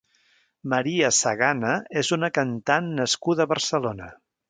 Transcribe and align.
María 0.73 1.11
Sagana 1.17 1.75
és 2.03 2.11
una 2.19 2.33
cantant 2.41 2.91
nascuda 3.01 3.47
a 3.49 3.53
Barcelona. 3.57 4.15